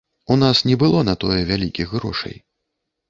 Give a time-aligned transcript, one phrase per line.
[0.35, 2.35] У нас не было на тое вялікіх грошай.